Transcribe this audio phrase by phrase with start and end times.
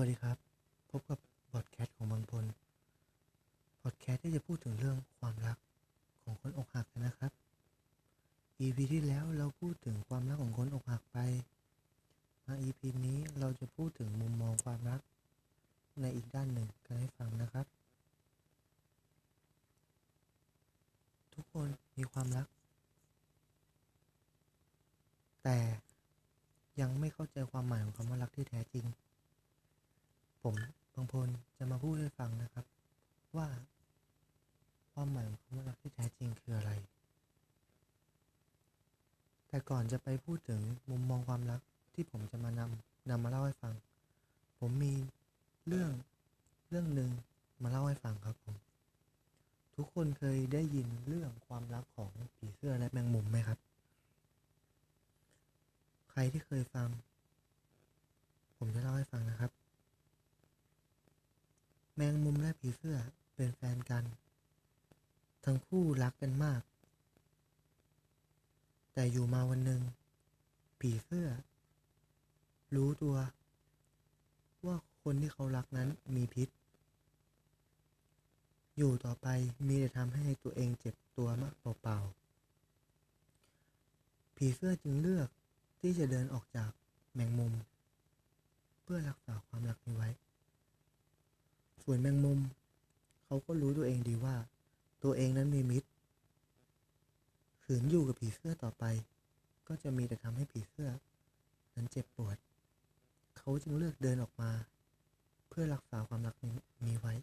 [0.00, 0.38] วัสดีครับ
[0.90, 1.18] พบกับ
[1.52, 2.44] บอดแคสต์ของบางพล
[3.82, 5.58] พอดแคสต์ที่จะพูดถึงเรื่องความรัก
[6.22, 7.32] ของคนอกหักกันนะครับ
[8.60, 11.18] EP ที่แล้วเราพูดถึงความรักของคนอกหักไป
[12.46, 15.00] มา EP นี้เราจะพูดถึงมุมมองความรัก
[16.00, 17.66] ในอีกด้านหนึ่งกันให้ฟังนะครับ
[21.34, 22.46] ทุกคนมีความรัก
[25.42, 25.58] แต่
[26.80, 28.86] ยังไม่เข้าใจความหมายของคำว่ารักที่แท้จริง
[30.44, 30.54] ผม
[30.94, 32.64] บางพลจะมาพูดให้ฟังนะครับ
[33.36, 33.48] ว่า
[34.92, 36.70] ความหมายของคำว่ารักที่แท้จริงคืออะไร
[39.48, 41.60] แต่ก่อนจะไปพูดถึงมุมมองความรัก
[41.94, 43.74] ที่ผมจะมานำนำมาเล่าให้ฟัง
[44.58, 44.94] ผมมี
[45.66, 45.90] เรื่อง
[46.68, 47.10] เรื่องหนึ่ง
[47.62, 48.54] มาเล่าให้ฟังครับผม
[49.76, 53.58] ทุกคนเคยได้ยินเรื่องความรักของผีเสื้อและแมงมุมไหมครับ
[56.10, 56.88] ใครที่เคยฟัง
[58.58, 59.63] ผมจะเล่าให้ฟังนะครับ
[61.94, 62.98] แมงมุมและผีเสื้อ
[63.34, 64.04] เป็นแฟนกัน
[65.44, 66.62] ทั้งคู่รักกันมาก
[68.94, 69.82] แต่อยู่มาวันหนึ่ง
[70.80, 71.28] ผีเสื้อ
[72.74, 73.16] รู้ตัว
[74.66, 76.48] ว่าคนที่เขารักนั้นมีพิษ
[78.76, 79.26] อยู่ต่อไป
[79.68, 85.28] มีแต่ทำให้ตัวเองเจ็บตัวมากเปล่าๆ ผีเสื้อจึงเลือก
[85.80, 86.70] ที่จะเดินออกจาก
[87.14, 87.54] แมงมุม
[88.82, 90.10] เพื่อรักษาความรักนี้ไว้
[91.82, 92.40] ส่วนแมงมุม
[93.24, 94.36] เขาก็รู้ตัวเองดีว่า
[95.04, 95.88] ตัวเองนั้นมีมิตร
[97.64, 98.84] ขืนอยู่กับผีเสื้อต่อไป
[99.68, 100.90] ก็จะมีแต่ทำให้ผีเสื้อ
[101.74, 102.36] นั้นเจ็บปวด
[103.38, 104.50] เขาจึงเลือกเดินออกมา
[105.48, 106.34] เพื่อรักษาความรัก
[106.86, 107.14] นี้ไว้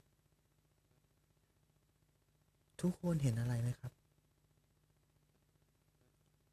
[2.81, 3.91] ทุกคนเห็นอะไรไหมครับ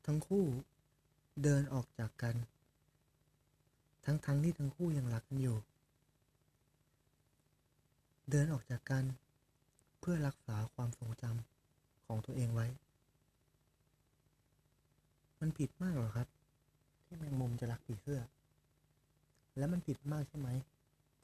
[0.07, 0.45] ทั้งคู่
[1.43, 2.35] เดินออกจากกัน
[4.05, 5.57] ทั้งๆทที่ทั้งคู่ยังรักกันอยู่
[8.31, 9.05] เดินออกจากกัน
[10.01, 12.67] เพื่อรักษาความทรงจำของตัวเองไว้
[15.41, 16.29] มันผิดมากหรอครับ
[17.05, 18.20] ที่แมงมุมจะรักผีเสื้อ
[19.57, 20.48] และมันผิดมากใช่ไหม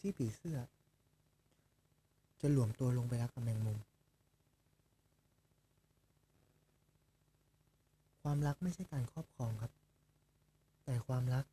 [0.00, 0.58] ที่ผีเสื้อ
[2.40, 3.78] จะหลวมตัวลงไปรักกับแมงมุม
[8.22, 9.72] ความรักไม่ใช่การครอบครองครับ
[10.84, 11.44] แต่ความรัก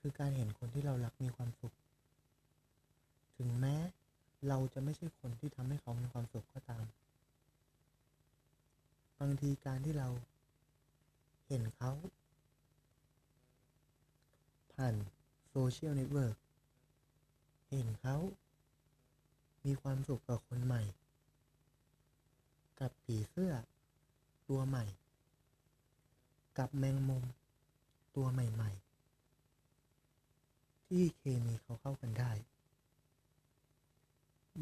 [0.00, 1.74] คือการเห็นคนที่เรารักมีความสุข
[3.38, 3.76] ถึงแม้
[4.48, 6.84] เราจะไม่ใช่คนที่ทำให้เขามีความสุขก็ตาม
[9.20, 10.08] บางทีการที่เรา
[11.46, 11.92] เห็นเขา
[14.72, 14.94] ผ่าน
[15.50, 16.36] social network
[17.70, 18.16] เห็นเขา
[19.64, 20.82] มีความสุขกับคนใหม่
[22.80, 23.52] กับผีเสื้อ
[24.48, 24.84] ตัวใหม่
[26.58, 27.24] กับแมงมุม
[28.16, 28.70] ตัวใหม่
[29.98, 32.32] ๆ ที่เคมีเขาเข้ากันได้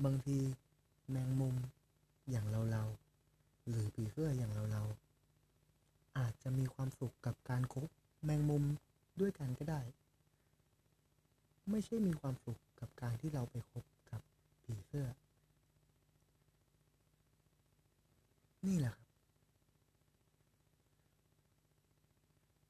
[0.05, 0.39] บางที
[1.11, 1.57] แมงมุม
[2.31, 2.83] อย่างเราเรา
[3.69, 4.83] หรือผีเสื้ออย่างเราเรา
[6.19, 7.89] อาจจะมีความสุขกับการคบ
[8.25, 8.65] แมงมุม
[9.21, 9.81] ด้วยกันก็ได้
[11.71, 14.21] ไม่ใช่มีความสุขกับการที่เราไปคบกับ
[14.65, 15.07] ผีเสื้อ
[18.67, 19.07] นี่แหละครับ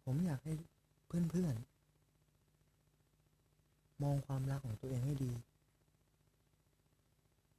[0.04, 0.53] ผมอยากให้
[1.06, 1.76] เพื่อนๆ
[4.03, 5.32] มองความรักของตัวเองให้ดี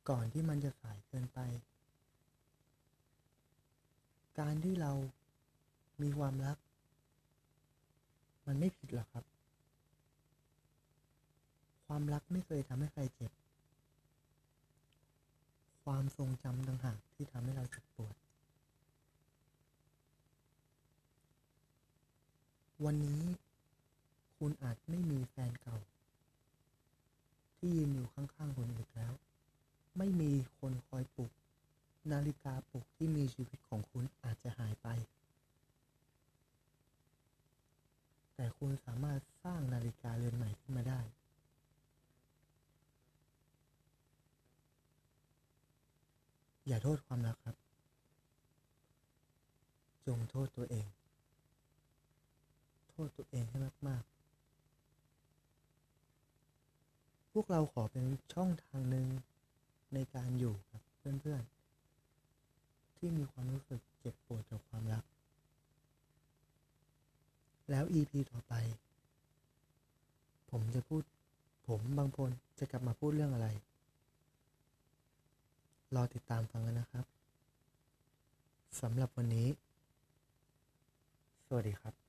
[0.10, 1.40] ก่อนที่มันจะสายเกินไป
[4.40, 4.92] การที่เรา
[6.02, 6.58] มีความรัก
[8.48, 9.26] มันไม่ผิดหรอกครับ
[11.88, 13.32] ความรักไม่เคยทำให้ใครเจ็บ
[15.84, 18.16] ความทรงจำต่างหากที่ทำให้เราเจ็บปวด
[22.86, 23.22] วันนี้
[24.38, 25.78] คุณอาจไม่มีแฟนเก่า
[27.58, 29.14] ที่ยืนอยู่ข้างๆคุณอีกแล้ว
[29.98, 31.32] ไม่มีคนคอยปลุก
[32.12, 34.88] นาฬิกาปลุกที่มีชีวิตของคุณอาจจะหายไป
[38.36, 41.02] แต่คุณสามารถสร้างนาฬิกาเรือนใหม่ขึ้นมาได้
[46.68, 47.56] อย่าโทษความรักครับ
[50.08, 50.88] จงโทษตัวเอง
[52.90, 53.58] โทษตัวเองให้
[53.88, 54.18] มาก ๆ
[57.32, 59.08] พวกเราขอเป็นช่องทางหนึ่ง
[59.94, 65.04] ในการอยู่กับเพื่อนๆ ที่มีความรู้สึกเจ็บปวดจากความรัก
[67.70, 68.54] แล้ว EP ต่อไป
[70.52, 71.04] ผมจะพูด
[71.68, 73.48] ผมบางพลจะกลับมาพูดเรื่องอะไร
[75.96, 77.06] รอติดตามฟังกันนะครับ
[78.82, 79.48] สำหรับวันนี้
[81.48, 82.07] สวัสดีครับ